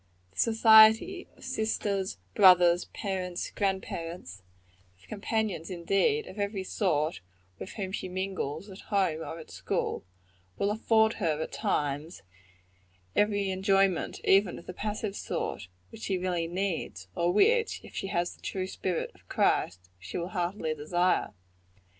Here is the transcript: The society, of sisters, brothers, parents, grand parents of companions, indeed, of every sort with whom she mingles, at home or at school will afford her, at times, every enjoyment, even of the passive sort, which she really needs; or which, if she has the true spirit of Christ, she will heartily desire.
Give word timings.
The 0.31 0.39
society, 0.39 1.27
of 1.37 1.43
sisters, 1.43 2.17
brothers, 2.33 2.85
parents, 2.85 3.51
grand 3.51 3.83
parents 3.83 4.41
of 4.99 5.07
companions, 5.07 5.69
indeed, 5.69 6.25
of 6.25 6.39
every 6.39 6.63
sort 6.63 7.21
with 7.59 7.73
whom 7.73 7.91
she 7.91 8.09
mingles, 8.09 8.67
at 8.67 8.79
home 8.89 9.19
or 9.19 9.37
at 9.37 9.51
school 9.51 10.03
will 10.57 10.71
afford 10.71 11.13
her, 11.21 11.39
at 11.39 11.51
times, 11.51 12.23
every 13.15 13.51
enjoyment, 13.51 14.19
even 14.23 14.57
of 14.57 14.65
the 14.65 14.73
passive 14.73 15.15
sort, 15.15 15.67
which 15.91 16.01
she 16.01 16.17
really 16.17 16.47
needs; 16.47 17.07
or 17.13 17.31
which, 17.31 17.79
if 17.83 17.93
she 17.93 18.07
has 18.07 18.33
the 18.35 18.41
true 18.41 18.65
spirit 18.65 19.11
of 19.13 19.29
Christ, 19.29 19.91
she 19.99 20.17
will 20.17 20.29
heartily 20.29 20.73
desire. 20.73 21.31